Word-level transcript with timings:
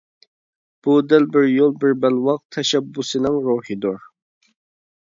بۇ 0.87 0.95
دەل 1.11 1.27
«بىر 1.35 1.45
يول 1.49 1.75
بىر 1.85 1.93
بەلباغ» 2.07 2.43
تەشەببۇسىنىڭ 2.57 3.41
روھىدۇر. 3.51 4.03